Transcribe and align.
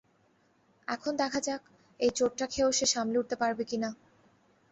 এখন 0.87 1.11
দেখা 1.15 1.39
যাক, 1.39 1.61
এই 1.99 2.11
চোটটা 2.15 2.45
খেয়েও 2.47 2.71
সে 2.71 2.85
সামলে 2.85 3.19
উঠতে 3.19 3.35
পারে 3.35 3.53
কিনা। 3.53 3.89